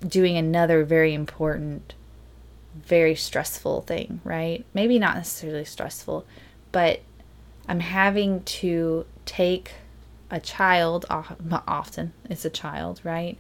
doing 0.09 0.39
another 0.39 0.83
very 0.83 1.13
important, 1.13 1.93
very 2.75 3.15
stressful 3.15 3.83
thing, 3.83 4.23
right? 4.25 4.65
Maybe 4.73 4.99
not 4.99 5.17
necessarily 5.17 5.67
stressful, 5.67 6.25
but 6.73 7.03
I'm 7.69 7.81
having 7.81 8.43
to 8.61 9.05
take 9.27 9.73
a 10.31 10.41
child, 10.41 11.05
often 11.11 12.15
it's 12.31 12.47
a 12.47 12.51
child, 12.51 13.03
right? 13.05 13.37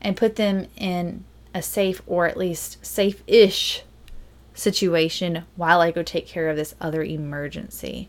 And 0.00 0.16
put 0.16 0.34
them 0.34 0.66
in 0.76 1.22
a 1.54 1.62
safe 1.62 2.02
or 2.08 2.26
at 2.26 2.36
least 2.36 2.84
safe 2.84 3.22
ish 3.28 3.84
situation 4.52 5.44
while 5.54 5.80
I 5.80 5.92
go 5.92 6.02
take 6.02 6.26
care 6.26 6.48
of 6.50 6.56
this 6.56 6.74
other 6.80 7.04
emergency. 7.04 8.08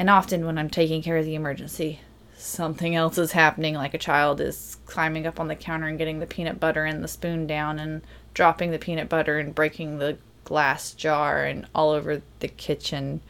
And 0.00 0.08
often 0.08 0.46
when 0.46 0.56
I'm 0.56 0.70
taking 0.70 1.02
care 1.02 1.18
of 1.18 1.26
the 1.26 1.34
emergency, 1.34 2.00
something 2.34 2.96
else 2.96 3.18
is 3.18 3.32
happening, 3.32 3.74
like 3.74 3.92
a 3.92 3.98
child 3.98 4.40
is 4.40 4.78
climbing 4.86 5.26
up 5.26 5.38
on 5.38 5.48
the 5.48 5.54
counter 5.54 5.88
and 5.88 5.98
getting 5.98 6.20
the 6.20 6.26
peanut 6.26 6.58
butter 6.58 6.86
and 6.86 7.04
the 7.04 7.06
spoon 7.06 7.46
down 7.46 7.78
and 7.78 8.00
dropping 8.32 8.70
the 8.70 8.78
peanut 8.78 9.10
butter 9.10 9.38
and 9.38 9.54
breaking 9.54 9.98
the 9.98 10.16
glass 10.44 10.92
jar 10.92 11.44
and 11.44 11.66
all 11.74 11.90
over 11.90 12.22
the 12.38 12.48
kitchen 12.48 13.20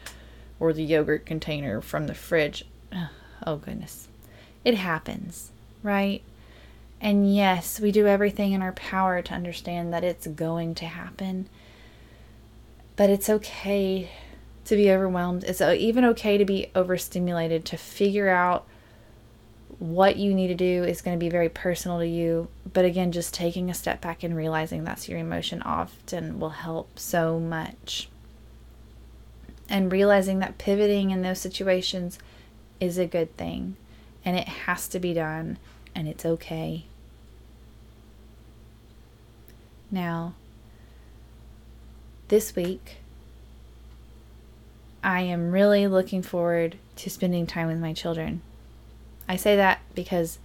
or 0.60 0.72
the 0.72 0.84
yogurt 0.84 1.26
container 1.26 1.80
from 1.80 2.06
the 2.06 2.14
fridge. 2.14 2.64
Oh, 3.44 3.56
goodness. 3.56 4.06
It 4.64 4.74
happens, 4.74 5.50
right? 5.82 6.22
And 7.00 7.34
yes, 7.34 7.80
we 7.80 7.90
do 7.90 8.06
everything 8.06 8.52
in 8.52 8.62
our 8.62 8.74
power 8.74 9.22
to 9.22 9.34
understand 9.34 9.92
that 9.92 10.04
it's 10.04 10.28
going 10.28 10.76
to 10.76 10.86
happen. 10.86 11.48
But 12.94 13.10
it's 13.10 13.28
okay 13.28 14.08
to 14.70 14.76
be 14.76 14.90
overwhelmed. 14.90 15.44
It's 15.44 15.60
uh, 15.60 15.74
even 15.78 16.04
okay 16.06 16.38
to 16.38 16.44
be 16.44 16.70
overstimulated, 16.74 17.64
to 17.66 17.76
figure 17.76 18.28
out 18.28 18.66
what 19.78 20.16
you 20.16 20.32
need 20.32 20.48
to 20.48 20.54
do 20.54 20.84
is 20.84 21.02
going 21.02 21.18
to 21.18 21.22
be 21.22 21.28
very 21.28 21.48
personal 21.48 21.98
to 21.98 22.06
you. 22.06 22.48
But 22.72 22.84
again, 22.84 23.12
just 23.12 23.34
taking 23.34 23.68
a 23.68 23.74
step 23.74 24.00
back 24.00 24.22
and 24.22 24.36
realizing 24.36 24.84
that's 24.84 25.08
your 25.08 25.18
emotion 25.18 25.60
often 25.62 26.38
will 26.38 26.50
help 26.50 26.98
so 26.98 27.40
much. 27.40 28.08
And 29.68 29.90
realizing 29.90 30.38
that 30.38 30.58
pivoting 30.58 31.10
in 31.10 31.22
those 31.22 31.40
situations 31.40 32.18
is 32.78 32.96
a 32.96 33.06
good 33.06 33.36
thing 33.36 33.76
and 34.24 34.36
it 34.36 34.48
has 34.48 34.86
to 34.88 34.98
be 35.00 35.14
done 35.14 35.58
and 35.94 36.06
it's 36.06 36.24
okay. 36.24 36.84
Now, 39.90 40.34
this 42.28 42.54
week, 42.54 42.99
I 45.02 45.22
am 45.22 45.52
really 45.52 45.86
looking 45.86 46.22
forward 46.22 46.76
to 46.96 47.10
spending 47.10 47.46
time 47.46 47.68
with 47.68 47.78
my 47.78 47.92
children. 47.92 48.42
I 49.28 49.36
say 49.36 49.56
that 49.56 49.80
because 49.94 50.38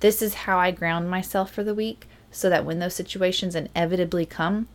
this 0.00 0.22
is 0.22 0.34
how 0.34 0.58
I 0.58 0.70
ground 0.70 1.10
myself 1.10 1.50
for 1.50 1.62
the 1.62 1.74
week 1.74 2.08
so 2.30 2.48
that 2.48 2.64
when 2.64 2.78
those 2.78 2.94
situations 2.94 3.54
inevitably 3.54 4.24
come 4.26 4.68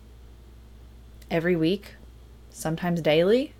every 1.32 1.56
week, 1.56 1.96
sometimes 2.52 3.02
daily, 3.02 3.54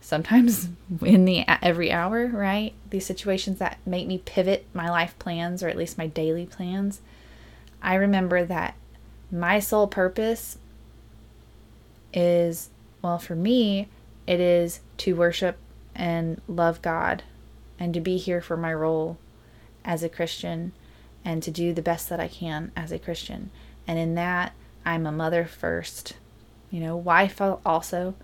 sometimes 0.00 0.68
in 1.02 1.24
the 1.24 1.44
every 1.62 1.92
hour, 1.92 2.26
right? 2.26 2.72
These 2.88 3.06
situations 3.06 3.58
that 3.58 3.78
make 3.86 4.06
me 4.06 4.18
pivot 4.18 4.66
my 4.74 4.88
life 4.88 5.16
plans 5.18 5.62
or 5.62 5.68
at 5.68 5.76
least 5.76 5.98
my 5.98 6.06
daily 6.06 6.46
plans. 6.46 7.00
I 7.82 7.94
remember 7.94 8.44
that 8.44 8.74
my 9.30 9.60
sole 9.60 9.86
purpose 9.86 10.58
is, 12.12 12.68
well, 13.00 13.18
for 13.18 13.36
me, 13.36 13.88
it 14.30 14.38
is 14.38 14.78
to 14.96 15.16
worship 15.16 15.58
and 15.92 16.40
love 16.46 16.80
God 16.82 17.24
and 17.80 17.92
to 17.92 18.00
be 18.00 18.16
here 18.16 18.40
for 18.40 18.56
my 18.56 18.72
role 18.72 19.18
as 19.84 20.04
a 20.04 20.08
Christian 20.08 20.70
and 21.24 21.42
to 21.42 21.50
do 21.50 21.72
the 21.72 21.82
best 21.82 22.08
that 22.08 22.20
I 22.20 22.28
can 22.28 22.70
as 22.76 22.92
a 22.92 22.98
Christian. 23.00 23.50
And 23.88 23.98
in 23.98 24.14
that, 24.14 24.52
I'm 24.86 25.04
a 25.04 25.10
mother 25.10 25.46
first, 25.46 26.12
you 26.70 26.78
know, 26.78 26.96
wife 26.96 27.40
also. 27.40 28.14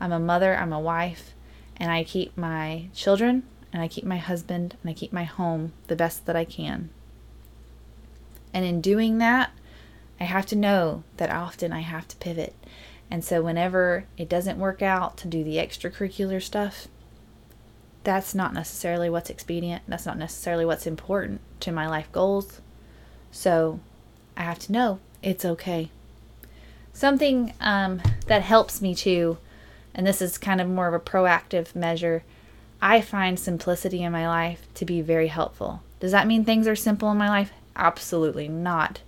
I'm 0.00 0.12
a 0.12 0.20
mother, 0.20 0.54
I'm 0.54 0.72
a 0.72 0.78
wife, 0.78 1.34
and 1.76 1.90
I 1.90 2.04
keep 2.04 2.38
my 2.38 2.84
children 2.94 3.42
and 3.72 3.82
I 3.82 3.88
keep 3.88 4.04
my 4.04 4.18
husband 4.18 4.76
and 4.80 4.90
I 4.90 4.94
keep 4.94 5.12
my 5.12 5.24
home 5.24 5.72
the 5.88 5.96
best 5.96 6.24
that 6.26 6.36
I 6.36 6.44
can. 6.44 6.90
And 8.54 8.64
in 8.64 8.80
doing 8.80 9.18
that, 9.18 9.50
I 10.20 10.24
have 10.24 10.46
to 10.46 10.56
know 10.56 11.02
that 11.16 11.30
often 11.30 11.72
I 11.72 11.80
have 11.80 12.06
to 12.06 12.16
pivot. 12.18 12.54
And 13.10 13.24
so 13.24 13.42
whenever 13.42 14.04
it 14.16 14.28
doesn't 14.28 14.58
work 14.58 14.82
out 14.82 15.16
to 15.18 15.28
do 15.28 15.42
the 15.42 15.56
extracurricular 15.56 16.42
stuff, 16.42 16.88
that's 18.04 18.34
not 18.34 18.54
necessarily 18.54 19.10
what's 19.10 19.30
expedient. 19.30 19.82
That's 19.88 20.06
not 20.06 20.18
necessarily 20.18 20.64
what's 20.64 20.86
important 20.86 21.40
to 21.60 21.72
my 21.72 21.88
life 21.88 22.10
goals. 22.12 22.60
So 23.30 23.80
I 24.36 24.42
have 24.42 24.58
to 24.60 24.72
know 24.72 25.00
it's 25.22 25.44
okay. 25.44 25.90
Something 26.92 27.54
um, 27.60 28.00
that 28.26 28.42
helps 28.42 28.82
me 28.82 28.94
too, 28.94 29.38
and 29.94 30.06
this 30.06 30.20
is 30.20 30.38
kind 30.38 30.60
of 30.60 30.68
more 30.68 30.88
of 30.88 30.94
a 30.94 31.00
proactive 31.00 31.74
measure, 31.74 32.24
I 32.80 33.00
find 33.00 33.38
simplicity 33.38 34.02
in 34.02 34.12
my 34.12 34.28
life 34.28 34.66
to 34.74 34.84
be 34.84 35.00
very 35.00 35.28
helpful. 35.28 35.82
Does 36.00 36.12
that 36.12 36.26
mean 36.26 36.44
things 36.44 36.66
are 36.68 36.76
simple 36.76 37.10
in 37.10 37.16
my 37.16 37.28
life? 37.28 37.52
Absolutely 37.74 38.48
not. 38.48 39.00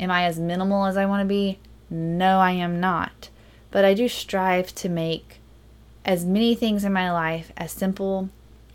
Am 0.00 0.10
I 0.10 0.24
as 0.24 0.38
minimal 0.38 0.86
as 0.86 0.96
I 0.96 1.06
want 1.06 1.20
to 1.20 1.28
be? 1.28 1.58
No, 1.90 2.38
I 2.38 2.52
am 2.52 2.80
not. 2.80 3.28
But 3.72 3.84
I 3.84 3.94
do 3.94 4.08
strive 4.08 4.72
to 4.76 4.88
make 4.88 5.40
as 6.04 6.24
many 6.24 6.54
things 6.54 6.84
in 6.84 6.92
my 6.92 7.10
life 7.10 7.50
as 7.56 7.72
simple 7.72 8.28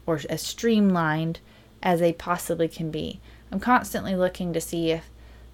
or 0.05 0.19
as 0.29 0.41
streamlined 0.41 1.39
as 1.81 2.01
they 2.01 2.11
possibly 2.11 2.67
can 2.67 2.91
be. 2.91 3.21
I'm 3.49 3.61
constantly 3.61 4.15
looking 4.15 4.51
to 4.51 4.59
see 4.59 4.91
if 4.91 5.09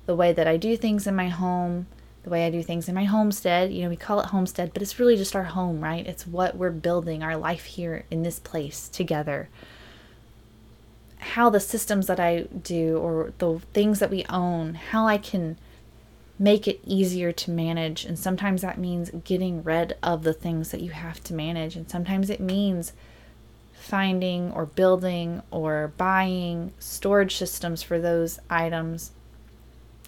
the 0.08 0.16
way 0.16 0.34
that 0.34 0.48
I 0.48 0.58
do 0.58 0.76
things 0.76 1.06
in 1.06 1.16
my 1.16 1.30
home, 1.30 1.86
the 2.24 2.32
way 2.32 2.48
I 2.48 2.50
do 2.50 2.64
things 2.64 2.90
in 2.90 2.96
my 2.96 3.04
homestead, 3.04 3.72
you 3.72 3.84
know, 3.84 3.90
we 3.90 3.96
call 3.96 4.20
it 4.20 4.28
homestead, 4.28 4.74
but 4.74 4.82
it's 4.82 5.00
really 5.00 5.18
just 5.18 5.36
our 5.36 5.44
home, 5.44 5.84
right? 5.84 6.08
It's 6.08 6.26
what 6.26 6.58
we're 6.58 6.72
building, 6.72 7.22
our 7.22 7.38
life 7.38 7.66
here 7.66 8.06
in 8.10 8.24
this 8.24 8.40
place 8.40 8.90
together 8.90 9.50
how 11.24 11.50
the 11.50 11.60
systems 11.60 12.08
that 12.08 12.20
I 12.20 12.42
do 12.42 12.98
or 12.98 13.34
the 13.38 13.60
things 13.74 14.00
that 14.00 14.12
we 14.12 14.26
own, 14.30 14.76
how 14.76 15.08
I 15.08 15.18
can 15.18 15.58
make 16.40 16.68
it 16.68 16.80
easier 16.86 17.32
to 17.32 17.52
manage. 17.52 18.06
And 18.06 18.18
sometimes 18.18 18.62
that 18.62 18.78
means 18.78 19.12
getting 19.24 19.64
rid 19.64 19.96
of 20.02 20.24
the 20.24 20.34
things 20.34 20.72
that 20.72 20.82
you 20.82 20.92
have 20.92 21.24
to 21.26 21.34
manage. 21.34 21.76
And 21.76 21.90
sometimes 21.90 22.30
it 22.30 22.40
means 22.40 22.94
finding 23.74 24.52
or 24.52 24.66
building 24.66 25.42
or 25.52 25.94
buying 25.98 26.74
storage 26.80 27.36
systems 27.36 27.84
for 27.84 28.00
those 28.00 28.40
items. 28.50 29.12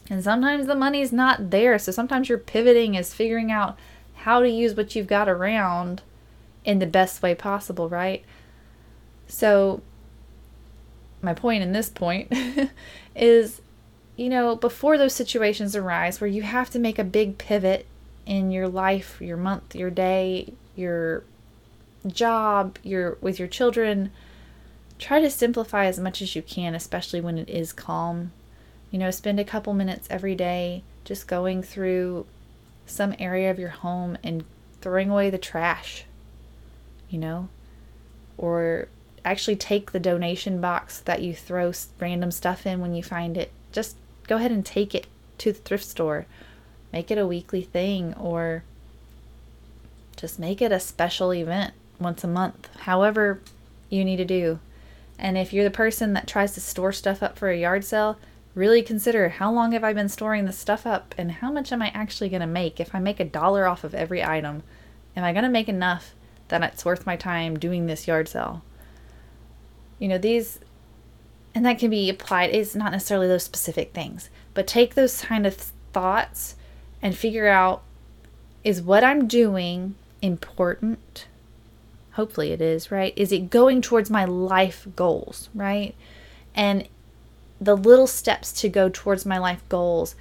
And 0.10 0.24
sometimes 0.24 0.68
the 0.68 0.76
money's 0.76 1.12
not 1.12 1.50
there. 1.52 1.78
So 1.78 1.92
sometimes 1.92 2.30
your 2.30 2.38
pivoting 2.38 2.96
is 2.96 3.14
figuring 3.14 3.52
out 3.52 3.78
how 4.16 4.40
to 4.40 4.50
use 4.50 4.76
what 4.76 4.96
you've 4.96 5.08
got 5.08 5.28
around 5.28 6.02
in 6.64 6.80
the 6.80 6.88
best 6.88 7.22
way 7.22 7.36
possible, 7.36 7.90
right? 7.90 8.24
So 9.28 9.82
my 11.22 11.34
point 11.34 11.64
in 11.64 11.72
this 11.72 11.90
point 11.90 12.32
is 13.16 13.62
you 14.16 14.30
know, 14.30 14.56
before 14.56 14.98
those 14.98 15.14
situations 15.14 15.76
arise 15.76 16.22
where 16.22 16.30
you 16.30 16.42
have 16.44 16.70
to 16.72 16.80
make 16.80 16.98
a 16.98 17.04
big 17.04 17.38
pivot 17.38 17.86
in 18.26 18.52
your 18.52 18.68
life, 18.68 19.18
your 19.20 19.38
month, 19.38 19.76
your 19.76 19.90
day, 19.90 20.54
your 20.76 21.24
job, 22.08 22.78
your 22.84 23.18
with 23.22 23.40
your 23.40 23.48
children, 23.48 24.12
try 25.00 25.20
to 25.20 25.30
simplify 25.30 25.86
as 25.86 26.00
much 26.00 26.22
as 26.22 26.36
you 26.36 26.42
can, 26.42 26.76
especially 26.76 27.20
when 27.22 27.38
it 27.38 27.50
is 27.50 27.74
calm. 27.74 28.32
You 28.90 29.00
know, 29.00 29.12
spend 29.12 29.40
a 29.40 29.44
couple 29.44 29.74
minutes 29.74 30.08
every 30.10 30.36
day 30.36 30.84
just 31.04 31.28
going 31.28 31.62
through 31.62 32.26
some 32.86 33.16
area 33.20 33.52
of 33.52 33.60
your 33.60 33.70
home 33.70 34.18
and 34.24 34.46
throwing 34.82 35.10
away 35.10 35.30
the 35.30 35.38
trash. 35.38 36.06
You 37.10 37.20
know, 37.20 37.50
or 38.38 38.88
actually 39.26 39.56
take 39.56 39.92
the 39.92 40.00
donation 40.00 40.62
box 40.62 41.00
that 41.00 41.22
you 41.22 41.34
throw 41.34 41.74
random 42.00 42.32
stuff 42.32 42.66
in 42.66 42.80
when 42.80 42.94
you 42.94 43.04
find 43.04 43.38
it. 43.38 43.52
Just 43.72 43.98
go 44.28 44.38
ahead 44.38 44.52
and 44.52 44.66
take 44.66 44.96
it 44.96 45.08
to 45.40 45.52
the 45.52 45.60
thrift 45.60 45.86
store. 45.86 46.26
Make 46.92 47.12
it 47.12 47.18
a 47.18 47.28
weekly 47.28 47.62
thing 47.62 48.14
or 48.14 48.64
just 50.16 50.40
make 50.40 50.62
it 50.62 50.72
a 50.72 50.80
special 50.80 51.34
event 51.34 51.74
once 52.00 52.24
a 52.24 52.28
month, 52.28 52.70
however 52.82 53.42
you 53.90 54.06
need 54.06 54.18
to 54.18 54.26
do. 54.26 54.60
And 55.18 55.38
if 55.38 55.54
you're 55.54 55.64
the 55.64 55.72
person 55.72 56.14
that 56.14 56.28
tries 56.28 56.54
to 56.54 56.62
store 56.62 56.92
stuff 56.92 57.24
up 57.24 57.38
for 57.38 57.50
a 57.50 57.58
yard 57.58 57.84
sale, 57.84 58.18
really 58.54 58.82
consider 58.82 59.30
how 59.30 59.52
long 59.52 59.74
have 59.74 59.84
I 59.84 59.94
been 59.94 60.10
storing 60.10 60.46
this 60.46 60.58
stuff 60.58 60.86
up 60.86 61.14
and 61.18 61.32
how 61.32 61.52
much 61.52 61.72
am 61.72 61.82
I 61.82 61.90
actually 61.90 62.30
going 62.30 62.42
to 62.42 62.48
make 62.48 62.80
if 62.80 62.96
I 62.96 63.00
make 63.00 63.20
a 63.20 63.26
dollar 63.26 63.68
off 63.68 63.84
of 63.84 63.94
every 63.94 64.24
item? 64.24 64.64
Am 65.16 65.24
I 65.24 65.34
going 65.34 65.44
to 65.44 65.50
make 65.50 65.70
enough 65.70 66.14
that 66.48 66.64
it's 66.64 66.86
worth 66.86 67.06
my 67.06 67.16
time 67.16 67.60
doing 67.60 67.86
this 67.86 68.08
yard 68.08 68.28
sale? 68.28 68.64
You 70.00 70.08
know, 70.08 70.18
these, 70.18 70.60
and 71.56 71.66
that 71.66 71.80
can 71.80 71.90
be 71.90 72.10
applied, 72.10 72.54
it's 72.54 72.76
not 72.76 72.92
necessarily 72.92 73.28
those 73.28 73.44
specific 73.44 73.94
things, 73.94 74.30
but 74.54 74.68
take 74.68 74.94
those 74.94 75.22
kind 75.22 75.48
of 75.48 75.56
thoughts 75.94 76.56
and 77.02 77.18
figure 77.18 77.48
out 77.48 77.82
is 78.64 78.82
what 78.82 79.04
I'm 79.04 79.28
doing 79.28 79.96
important? 80.22 81.28
Hopefully 82.14 82.52
it 82.52 82.62
is, 82.62 82.92
right? 82.92 83.14
Is 83.16 83.32
it 83.32 83.50
going 83.50 83.82
towards 83.82 84.10
my 84.10 84.26
life 84.26 84.88
goals, 84.96 85.50
right? 85.54 85.96
And 86.54 86.88
the 87.62 87.78
little 87.78 88.08
steps 88.08 88.52
to 88.62 88.70
go 88.70 88.90
towards 88.92 89.26
my 89.26 89.38
life 89.38 89.64
goals, 89.70 90.16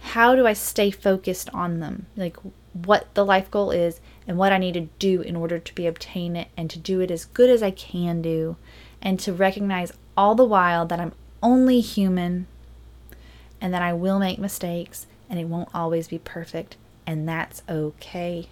how 0.00 0.34
do 0.34 0.46
I 0.46 0.52
stay 0.52 0.90
focused 0.90 1.48
on 1.54 1.80
them? 1.80 2.06
Like 2.16 2.36
what 2.72 3.12
the 3.14 3.24
life 3.24 3.50
goal 3.50 3.70
is 3.70 4.00
and 4.26 4.36
what 4.36 4.52
I 4.52 4.58
need 4.58 4.74
to 4.74 4.88
do 4.98 5.22
in 5.22 5.36
order 5.36 5.58
to 5.58 5.74
be 5.74 5.86
obtain 5.86 6.36
it 6.36 6.48
and 6.56 6.68
to 6.70 6.78
do 6.78 7.00
it 7.00 7.10
as 7.10 7.24
good 7.24 7.48
as 7.48 7.62
I 7.62 7.70
can 7.70 8.20
do 8.20 8.56
and 9.02 9.18
to 9.20 9.32
recognize 9.32 9.92
all 10.20 10.34
the 10.34 10.44
while 10.44 10.84
that 10.84 11.00
I'm 11.00 11.12
only 11.42 11.80
human 11.80 12.46
and 13.58 13.72
that 13.72 13.80
I 13.80 13.94
will 13.94 14.18
make 14.18 14.38
mistakes 14.38 15.06
and 15.30 15.40
it 15.40 15.46
won't 15.46 15.70
always 15.74 16.08
be 16.08 16.18
perfect 16.18 16.76
and 17.06 17.26
that's 17.26 17.62
okay. 17.70 18.48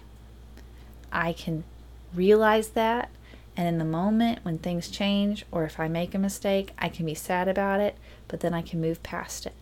I 1.11 1.31
can 1.31 1.63
realize 2.11 2.69
that 2.69 3.11
and 3.55 3.67
in 3.67 3.77
the 3.77 3.85
moment 3.85 4.39
when 4.41 4.57
things 4.57 4.89
change 4.89 5.45
or 5.51 5.63
if 5.63 5.79
I 5.79 5.87
make 5.87 6.15
a 6.15 6.17
mistake, 6.17 6.71
I 6.79 6.89
can 6.89 7.05
be 7.05 7.13
sad 7.13 7.47
about 7.47 7.79
it, 7.79 7.95
but 8.27 8.39
then 8.39 8.55
I 8.55 8.63
can 8.63 8.81
move 8.81 9.03
past 9.03 9.45
it. 9.45 9.53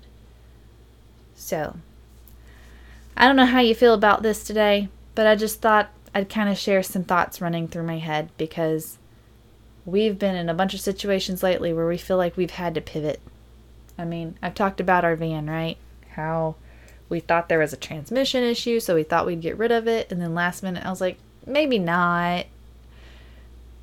So, 1.35 1.75
I 3.17 3.27
don't 3.27 3.35
know 3.35 3.45
how 3.45 3.59
you 3.59 3.75
feel 3.75 3.93
about 3.93 4.23
this 4.23 4.45
today, 4.45 4.87
but 5.13 5.27
I 5.27 5.35
just 5.35 5.59
thought 5.59 5.89
I'd 6.15 6.29
kind 6.29 6.47
of 6.47 6.57
share 6.57 6.83
some 6.83 7.03
thoughts 7.03 7.41
running 7.41 7.67
through 7.67 7.83
my 7.83 7.97
head 7.97 8.29
because 8.37 8.97
we've 9.87 10.19
been 10.19 10.35
in 10.35 10.49
a 10.49 10.53
bunch 10.53 10.73
of 10.73 10.81
situations 10.81 11.41
lately 11.41 11.71
where 11.71 11.87
we 11.87 11.97
feel 11.97 12.17
like 12.17 12.35
we've 12.35 12.51
had 12.51 12.75
to 12.75 12.81
pivot. 12.81 13.21
I 13.97 14.03
mean, 14.03 14.37
I've 14.43 14.53
talked 14.53 14.81
about 14.81 15.05
our 15.05 15.15
van, 15.15 15.49
right? 15.49 15.77
How 16.11 16.55
we 17.09 17.21
thought 17.21 17.47
there 17.47 17.59
was 17.59 17.71
a 17.71 17.77
transmission 17.77 18.43
issue, 18.43 18.81
so 18.81 18.93
we 18.93 19.03
thought 19.03 19.25
we'd 19.25 19.41
get 19.41 19.57
rid 19.57 19.71
of 19.71 19.87
it, 19.87 20.11
and 20.11 20.21
then 20.21 20.35
last 20.35 20.61
minute 20.61 20.85
I 20.85 20.89
was 20.89 20.99
like, 20.99 21.17
maybe 21.45 21.79
not. 21.79 22.47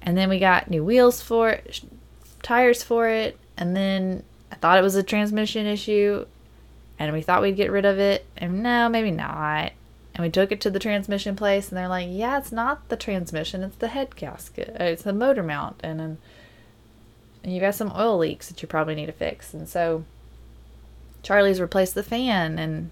And 0.03 0.17
then 0.17 0.29
we 0.29 0.39
got 0.39 0.69
new 0.69 0.85
wheels 0.85 1.23
for 1.23 1.49
it, 1.49 1.81
tires 2.43 2.83
for 2.83 3.09
it, 3.09 3.39
and 3.57 3.75
then 3.75 4.25
I 4.53 4.57
thought 4.57 4.79
it 4.79 4.83
was 4.83 4.97
a 4.97 5.03
transmission 5.03 5.67
issue, 5.67 6.27
and 6.99 7.15
we 7.15 7.23
thought 7.23 7.41
we'd 7.41 7.57
get 7.57 7.73
rid 7.73 7.87
of 7.87 7.99
it, 7.99 8.27
and 8.37 8.63
no, 8.63 8.91
maybe 8.91 9.11
not. 9.11 9.73
And 10.15 10.23
we 10.23 10.31
took 10.31 10.53
it 10.53 10.61
to 10.61 10.71
the 10.71 10.79
transmission 10.79 11.35
place, 11.35 11.69
and 11.69 11.77
they're 11.77 11.89
like, 11.89 12.09
"Yeah, 12.09 12.39
it's 12.39 12.53
not 12.53 12.89
the 12.89 12.97
transmission; 12.97 13.63
it's 13.63 13.77
the 13.77 13.89
head 13.89 14.15
gasket, 14.15 14.77
uh, 14.81 14.85
it's 14.85 15.03
the 15.03 15.13
motor 15.13 15.43
mount, 15.43 15.81
and 15.83 16.01
and, 16.01 16.19
and 17.43 17.53
you 17.53 17.61
got 17.61 17.75
some 17.75 17.93
oil 17.97 18.19
leaks 18.19 18.49
that 18.49 18.63
you 18.63 18.69
probably 18.69 18.95
need 18.95 19.07
to 19.07 19.13
fix." 19.13 19.53
And 19.53 19.69
so 19.69 20.05
Charlie's 21.23 21.61
replaced 21.61 21.95
the 21.95 22.05
fan, 22.05 22.59
and 22.59 22.91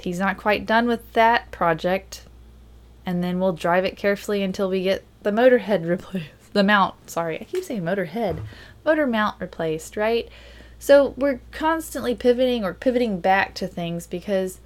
he's 0.00 0.18
not 0.18 0.36
quite 0.36 0.66
done 0.66 0.86
with 0.86 1.12
that 1.14 1.50
project. 1.50 2.24
And 3.06 3.22
then 3.22 3.38
we'll 3.38 3.52
drive 3.52 3.84
it 3.84 3.98
carefully 3.98 4.42
until 4.42 4.68
we 4.68 4.82
get 4.82 5.04
the 5.22 5.32
motor 5.32 5.58
head 5.58 5.86
replaced. 5.86 6.28
The 6.52 6.62
mount, 6.62 7.10
sorry, 7.10 7.40
I 7.40 7.44
keep 7.44 7.64
saying 7.64 7.84
motor 7.84 8.04
head. 8.04 8.40
Motor 8.84 9.08
mount 9.08 9.40
replaced, 9.40 9.96
right? 9.96 10.28
So 10.78 11.14
we're 11.16 11.40
constantly 11.50 12.14
pivoting 12.14 12.64
or 12.64 12.74
pivoting 12.74 13.18
back 13.18 13.54
to 13.54 13.66
things 13.66 14.06
because 14.06 14.60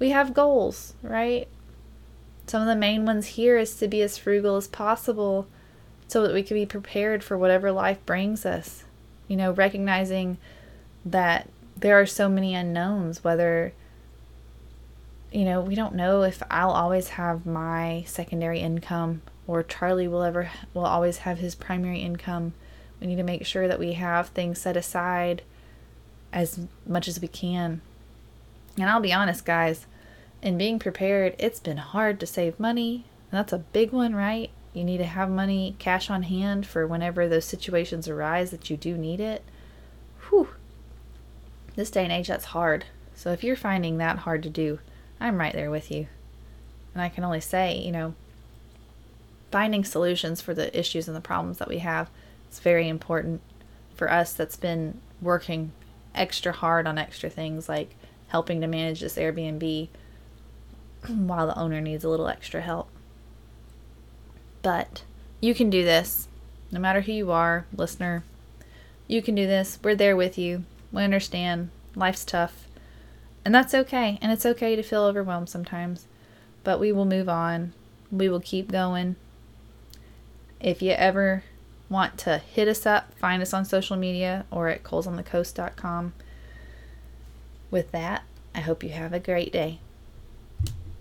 we 0.00 0.10
have 0.10 0.34
goals, 0.34 0.94
right? 1.02 1.46
Some 2.46 2.62
of 2.62 2.66
the 2.66 2.74
main 2.74 3.06
ones 3.06 3.26
here 3.28 3.56
is 3.56 3.76
to 3.76 3.86
be 3.86 4.02
as 4.02 4.18
frugal 4.18 4.56
as 4.56 4.66
possible 4.66 5.46
so 6.08 6.22
that 6.26 6.34
we 6.34 6.42
can 6.42 6.56
be 6.56 6.66
prepared 6.66 7.22
for 7.22 7.38
whatever 7.38 7.70
life 7.70 8.04
brings 8.04 8.44
us. 8.44 8.82
You 9.28 9.36
know, 9.36 9.52
recognizing 9.52 10.38
that 11.04 11.48
there 11.76 12.00
are 12.00 12.06
so 12.06 12.28
many 12.28 12.56
unknowns, 12.56 13.22
whether 13.22 13.72
you 15.32 15.44
know, 15.44 15.60
we 15.60 15.76
don't 15.76 15.94
know 15.94 16.22
if 16.22 16.42
I'll 16.50 16.72
always 16.72 17.10
have 17.10 17.46
my 17.46 18.02
secondary 18.06 18.58
income 18.58 19.22
or 19.46 19.62
Charlie 19.62 20.08
will 20.08 20.22
ever 20.22 20.50
will 20.74 20.84
always 20.84 21.18
have 21.18 21.38
his 21.38 21.54
primary 21.54 22.00
income. 22.00 22.52
We 23.00 23.06
need 23.06 23.16
to 23.16 23.22
make 23.22 23.46
sure 23.46 23.68
that 23.68 23.78
we 23.78 23.92
have 23.92 24.28
things 24.28 24.60
set 24.60 24.76
aside 24.76 25.42
as 26.32 26.66
much 26.86 27.06
as 27.06 27.20
we 27.20 27.28
can. 27.28 27.80
And 28.76 28.88
I'll 28.88 29.00
be 29.00 29.12
honest, 29.12 29.44
guys, 29.44 29.86
in 30.42 30.58
being 30.58 30.78
prepared, 30.78 31.34
it's 31.38 31.60
been 31.60 31.76
hard 31.76 32.20
to 32.20 32.26
save 32.26 32.58
money. 32.58 33.04
And 33.30 33.38
that's 33.38 33.52
a 33.52 33.58
big 33.58 33.92
one, 33.92 34.14
right? 34.14 34.50
You 34.72 34.84
need 34.84 34.98
to 34.98 35.04
have 35.04 35.28
money, 35.28 35.76
cash 35.78 36.10
on 36.10 36.24
hand 36.24 36.66
for 36.66 36.86
whenever 36.86 37.28
those 37.28 37.44
situations 37.44 38.08
arise 38.08 38.50
that 38.50 38.70
you 38.70 38.76
do 38.76 38.96
need 38.96 39.20
it. 39.20 39.42
Whew. 40.28 40.48
This 41.76 41.90
day 41.90 42.04
and 42.04 42.12
age, 42.12 42.28
that's 42.28 42.46
hard. 42.46 42.86
So 43.14 43.32
if 43.32 43.44
you're 43.44 43.56
finding 43.56 43.98
that 43.98 44.20
hard 44.20 44.42
to 44.44 44.50
do, 44.50 44.78
I'm 45.20 45.38
right 45.38 45.52
there 45.52 45.70
with 45.70 45.90
you. 45.90 46.06
And 46.94 47.02
I 47.02 47.08
can 47.08 47.24
only 47.24 47.40
say, 47.40 47.76
you 47.76 47.92
know, 47.92 48.14
finding 49.50 49.84
solutions 49.84 50.40
for 50.40 50.54
the 50.54 50.76
issues 50.78 51.08
and 51.08 51.16
the 51.16 51.20
problems 51.20 51.58
that 51.58 51.68
we 51.68 51.78
have 51.78 52.08
is 52.50 52.60
very 52.60 52.88
important 52.88 53.40
for 53.94 54.10
us 54.10 54.32
that's 54.32 54.56
been 54.56 55.00
working 55.20 55.72
extra 56.14 56.52
hard 56.52 56.86
on 56.86 56.98
extra 56.98 57.28
things 57.28 57.68
like 57.68 57.94
helping 58.28 58.60
to 58.60 58.66
manage 58.66 59.00
this 59.00 59.16
Airbnb 59.16 59.88
while 61.08 61.46
the 61.46 61.58
owner 61.58 61.80
needs 61.80 62.04
a 62.04 62.08
little 62.08 62.28
extra 62.28 62.60
help. 62.60 62.88
But 64.62 65.04
you 65.40 65.54
can 65.54 65.70
do 65.70 65.84
this. 65.84 66.28
No 66.70 66.78
matter 66.78 67.00
who 67.00 67.12
you 67.12 67.30
are, 67.30 67.66
listener, 67.74 68.24
you 69.06 69.22
can 69.22 69.34
do 69.34 69.46
this. 69.46 69.78
We're 69.82 69.94
there 69.94 70.16
with 70.16 70.38
you. 70.38 70.64
We 70.92 71.02
understand. 71.02 71.70
Life's 71.96 72.24
tough. 72.24 72.68
And 73.44 73.54
that's 73.54 73.74
okay. 73.74 74.18
And 74.20 74.30
it's 74.30 74.46
okay 74.46 74.76
to 74.76 74.82
feel 74.82 75.02
overwhelmed 75.02 75.48
sometimes. 75.48 76.06
But 76.62 76.78
we 76.78 76.92
will 76.92 77.06
move 77.06 77.28
on. 77.28 77.72
We 78.12 78.28
will 78.28 78.40
keep 78.40 78.70
going. 78.70 79.16
If 80.60 80.82
you 80.82 80.92
ever 80.92 81.42
want 81.88 82.18
to 82.18 82.38
hit 82.38 82.68
us 82.68 82.86
up, 82.86 83.12
find 83.18 83.42
us 83.42 83.54
on 83.54 83.64
social 83.64 83.96
media 83.96 84.44
or 84.50 84.68
at 84.68 84.84
colesonthecoast.com. 84.84 86.12
With 87.70 87.90
that, 87.92 88.22
I 88.54 88.60
hope 88.60 88.82
you 88.82 88.90
have 88.90 89.12
a 89.12 89.20
great 89.20 89.52
day. 89.52 89.80